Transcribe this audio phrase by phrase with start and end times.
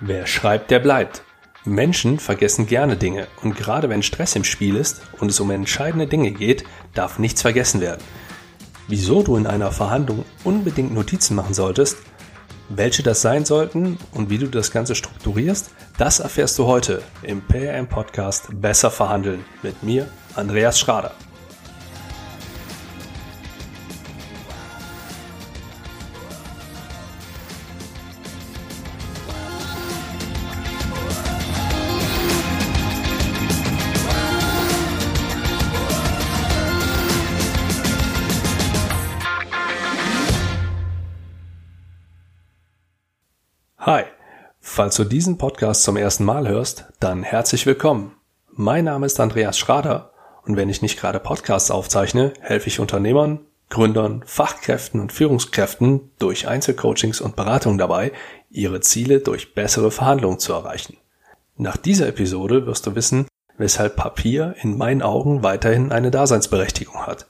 [0.00, 1.22] Wer schreibt, der bleibt.
[1.64, 6.06] Menschen vergessen gerne Dinge und gerade wenn Stress im Spiel ist und es um entscheidende
[6.06, 8.02] Dinge geht, darf nichts vergessen werden.
[8.88, 11.96] Wieso du in einer Verhandlung unbedingt Notizen machen solltest,
[12.68, 17.40] welche das sein sollten und wie du das Ganze strukturierst, das erfährst du heute im
[17.40, 21.12] PRM Podcast Besser verhandeln mit mir, Andreas Schrader.
[43.86, 44.02] Hi,
[44.58, 48.16] falls du diesen Podcast zum ersten Mal hörst, dann herzlich willkommen.
[48.50, 50.10] Mein Name ist Andreas Schrader
[50.44, 56.48] und wenn ich nicht gerade Podcasts aufzeichne, helfe ich Unternehmern, Gründern, Fachkräften und Führungskräften durch
[56.48, 58.10] Einzelcoachings und Beratungen dabei,
[58.50, 60.96] ihre Ziele durch bessere Verhandlungen zu erreichen.
[61.56, 67.28] Nach dieser Episode wirst du wissen, weshalb Papier in meinen Augen weiterhin eine Daseinsberechtigung hat.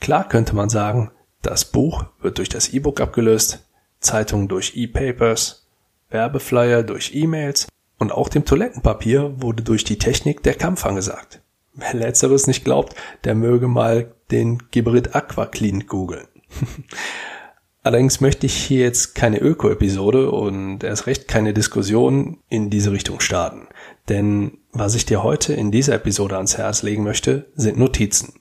[0.00, 1.10] Klar könnte man sagen,
[1.42, 3.66] das Buch wird durch das E-Book abgelöst,
[4.02, 5.66] Zeitungen durch E-Papers,
[6.10, 11.40] Werbeflyer durch E-Mails und auch dem Toilettenpapier wurde durch die Technik der Kampf angesagt.
[11.74, 16.26] Wer letzteres nicht glaubt, der möge mal den Gibrit Aqua Clean googeln.
[17.84, 23.18] Allerdings möchte ich hier jetzt keine Öko-Episode und erst recht keine Diskussion in diese Richtung
[23.20, 23.66] starten.
[24.08, 28.34] Denn was ich dir heute in dieser Episode ans Herz legen möchte, sind Notizen.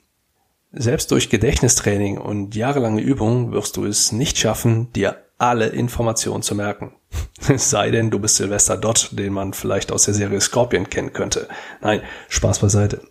[0.73, 6.53] Selbst durch Gedächtnistraining und jahrelange Übung wirst du es nicht schaffen, dir alle Informationen zu
[6.53, 6.93] merken.
[7.49, 11.13] Es sei denn, du bist Sylvester Dott, den man vielleicht aus der Serie Scorpion kennen
[11.13, 11.47] könnte.
[11.81, 13.01] Nein, Spaß beiseite.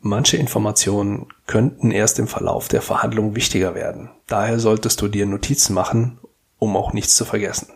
[0.00, 4.10] Manche Informationen könnten erst im Verlauf der Verhandlung wichtiger werden.
[4.26, 6.18] Daher solltest du dir Notizen machen,
[6.58, 7.72] um auch nichts zu vergessen.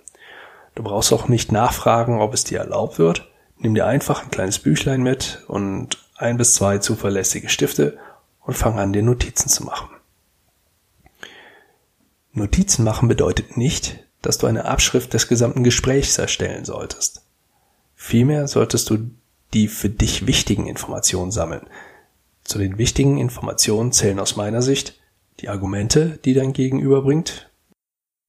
[0.75, 3.29] Du brauchst auch nicht nachfragen, ob es dir erlaubt wird.
[3.59, 7.99] Nimm dir einfach ein kleines Büchlein mit und ein bis zwei zuverlässige Stifte
[8.41, 9.89] und fang an, dir Notizen zu machen.
[12.33, 17.23] Notizen machen bedeutet nicht, dass du eine Abschrift des gesamten Gesprächs erstellen solltest.
[17.95, 19.11] Vielmehr solltest du
[19.53, 21.67] die für dich wichtigen Informationen sammeln.
[22.43, 24.99] Zu den wichtigen Informationen zählen aus meiner Sicht
[25.41, 27.51] die Argumente, die dein Gegenüber bringt.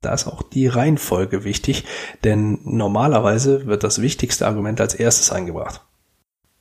[0.01, 1.85] Da ist auch die Reihenfolge wichtig,
[2.23, 5.81] denn normalerweise wird das wichtigste Argument als erstes eingebracht.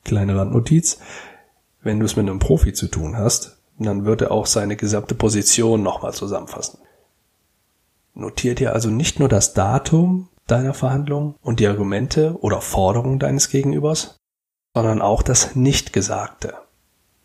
[0.05, 0.99] Kleine Randnotiz.
[1.83, 5.17] Wenn du es mit einem Profi zu tun hast, dann wird er auch seine gesamte
[5.17, 6.79] Position nochmal zusammenfassen.
[8.15, 13.49] Notiert dir also nicht nur das Datum deiner Verhandlung und die Argumente oder Forderungen deines
[13.49, 14.17] Gegenübers,
[14.75, 16.55] sondern auch das Nichtgesagte.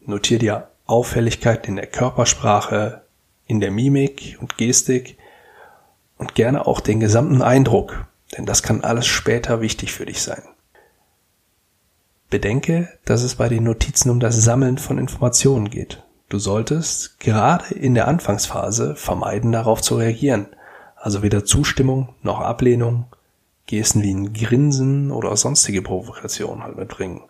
[0.01, 3.01] Notier dir Auffälligkeiten in der Körpersprache,
[3.45, 5.17] in der Mimik und Gestik
[6.17, 10.43] und gerne auch den gesamten Eindruck, denn das kann alles später wichtig für dich sein.
[12.29, 16.03] Bedenke, dass es bei den Notizen um das Sammeln von Informationen geht.
[16.29, 20.47] Du solltest gerade in der Anfangsphase vermeiden, darauf zu reagieren,
[21.07, 23.05] also weder Zustimmung noch Ablehnung,
[23.65, 27.21] Gesten wie ein Grinsen oder sonstige Provokationen halt mitbringen.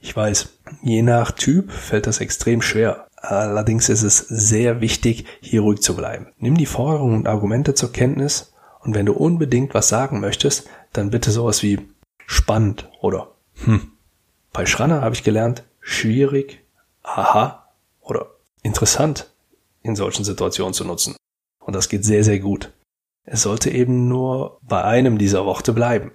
[0.00, 0.50] Ich weiß,
[0.82, 3.06] je nach Typ fällt das extrem schwer.
[3.16, 6.26] Allerdings ist es sehr wichtig, hier ruhig zu bleiben.
[6.36, 11.08] Nimm die Forderungen und Argumente zur Kenntnis und wenn du unbedingt was sagen möchtest, dann
[11.08, 11.80] bitte sowas wie
[12.26, 13.28] spannend oder
[13.64, 13.92] hm.
[14.52, 16.62] Bei Schranner habe ich gelernt, schwierig,
[17.02, 17.66] aha
[18.02, 18.26] oder
[18.62, 19.30] interessant
[19.80, 21.16] in solchen Situationen zu nutzen.
[21.60, 22.70] Und das geht sehr, sehr gut.
[23.24, 26.12] Es sollte eben nur bei einem dieser Worte bleiben.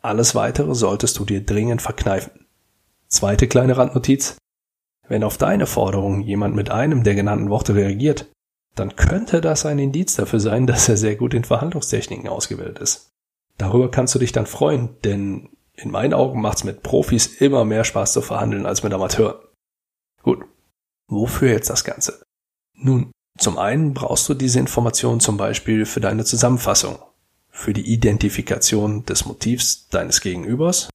[0.00, 2.46] Alles weitere solltest du dir dringend verkneifen.
[3.08, 4.36] Zweite kleine Randnotiz.
[5.08, 8.30] Wenn auf deine Forderung jemand mit einem der genannten Worte reagiert,
[8.74, 13.10] dann könnte das ein Indiz dafür sein, dass er sehr gut in Verhandlungstechniken ausgebildet ist.
[13.56, 17.84] Darüber kannst du dich dann freuen, denn in meinen Augen macht's mit Profis immer mehr
[17.84, 19.40] Spaß zu verhandeln als mit Amateuren.
[20.22, 20.44] Gut.
[21.08, 22.22] Wofür jetzt das Ganze?
[22.74, 26.98] Nun, zum einen brauchst du diese Information zum Beispiel für deine Zusammenfassung,
[27.50, 30.90] für die Identifikation des Motivs deines Gegenübers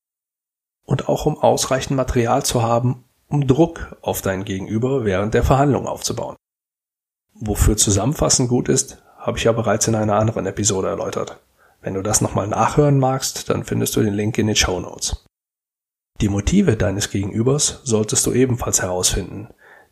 [0.85, 5.87] und auch um ausreichend Material zu haben, um Druck auf dein Gegenüber während der Verhandlung
[5.87, 6.35] aufzubauen.
[7.33, 11.39] Wofür Zusammenfassen gut ist, habe ich ja bereits in einer anderen Episode erläutert.
[11.81, 15.25] Wenn du das nochmal nachhören magst, dann findest du den Link in den Show Notes.
[16.21, 19.47] Die Motive deines Gegenübers solltest du ebenfalls herausfinden,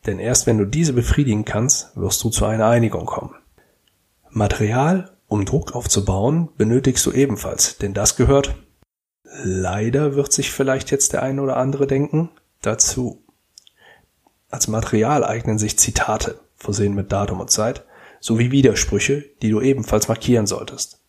[0.06, 3.36] denn erst wenn du diese befriedigen kannst, wirst du zu einer Einigung kommen.
[4.30, 8.56] Material, um Druck aufzubauen, benötigst du ebenfalls, denn das gehört,
[9.44, 12.30] leider wird sich vielleicht jetzt der eine oder andere denken,
[12.62, 13.24] dazu.
[14.50, 17.86] Als Material eignen sich Zitate, versehen mit Datum und Zeit,
[18.19, 21.01] sowie Widersprüche, die du ebenfalls markieren solltest.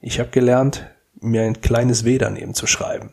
[0.00, 0.86] Ich habe gelernt,
[1.20, 3.12] mir ein kleines W daneben zu schreiben.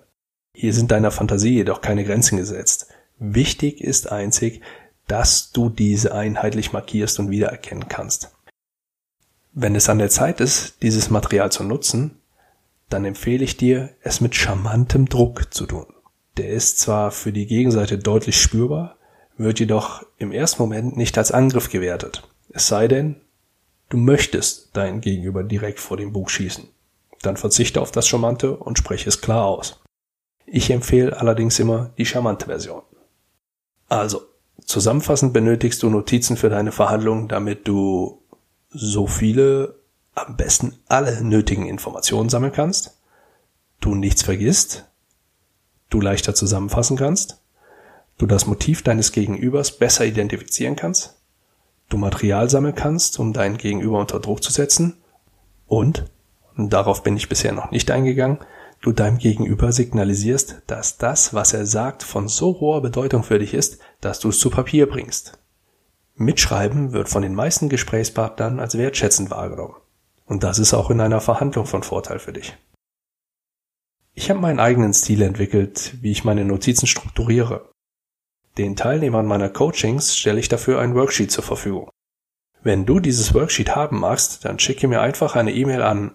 [0.53, 2.87] Hier sind deiner Fantasie jedoch keine Grenzen gesetzt.
[3.17, 4.61] Wichtig ist einzig,
[5.07, 8.31] dass du diese einheitlich markierst und wiedererkennen kannst.
[9.51, 12.19] Wenn es an der Zeit ist, dieses Material zu nutzen,
[12.89, 15.87] dann empfehle ich dir, es mit charmantem Druck zu tun.
[16.37, 18.97] Der ist zwar für die Gegenseite deutlich spürbar,
[19.37, 22.27] wird jedoch im ersten Moment nicht als Angriff gewertet.
[22.49, 23.21] Es sei denn,
[23.89, 26.67] du möchtest deinen Gegenüber direkt vor dem Bug schießen.
[27.21, 29.81] Dann verzichte auf das Charmante und spreche es klar aus.
[30.45, 32.83] Ich empfehle allerdings immer die charmante Version.
[33.87, 34.23] Also,
[34.65, 38.21] zusammenfassend benötigst du Notizen für deine Verhandlungen, damit du
[38.69, 39.75] so viele,
[40.15, 42.97] am besten alle nötigen Informationen sammeln kannst,
[43.79, 44.85] du nichts vergisst,
[45.89, 47.41] du leichter zusammenfassen kannst,
[48.17, 51.15] du das Motiv deines Gegenübers besser identifizieren kannst,
[51.89, 54.97] du Material sammeln kannst, um deinen Gegenüber unter Druck zu setzen
[55.67, 56.05] und,
[56.55, 58.39] und darauf bin ich bisher noch nicht eingegangen,
[58.83, 63.53] du deinem Gegenüber signalisierst, dass das, was er sagt, von so hoher Bedeutung für dich
[63.53, 65.39] ist, dass du es zu Papier bringst.
[66.15, 69.75] Mitschreiben wird von den meisten Gesprächspartnern als wertschätzend wahrgenommen.
[70.25, 72.55] Und das ist auch in einer Verhandlung von Vorteil für dich.
[74.13, 77.71] Ich habe meinen eigenen Stil entwickelt, wie ich meine Notizen strukturiere.
[78.57, 81.89] Den Teilnehmern meiner Coachings stelle ich dafür ein Worksheet zur Verfügung.
[82.61, 86.11] Wenn du dieses Worksheet haben magst, dann schicke mir einfach eine E-Mail an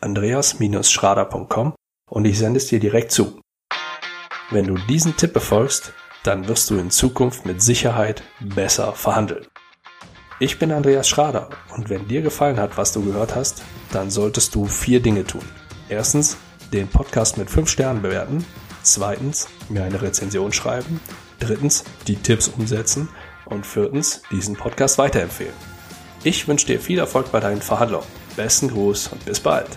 [0.00, 1.74] a.schrader.andreas-schrader.com
[2.10, 3.40] und ich sende es dir direkt zu.
[4.50, 5.92] Wenn du diesen Tipp befolgst,
[6.24, 9.46] dann wirst du in Zukunft mit Sicherheit besser verhandeln.
[10.38, 13.62] Ich bin Andreas Schrader und wenn dir gefallen hat, was du gehört hast,
[13.92, 15.44] dann solltest du vier Dinge tun.
[15.88, 16.36] Erstens,
[16.72, 18.44] den Podcast mit fünf Sternen bewerten.
[18.82, 21.00] Zweitens, mir eine Rezension schreiben.
[21.38, 23.08] Drittens, die Tipps umsetzen.
[23.44, 25.54] Und viertens, diesen Podcast weiterempfehlen.
[26.22, 28.06] Ich wünsche dir viel Erfolg bei deinen Verhandlungen.
[28.36, 29.68] Besten Gruß und bis bald.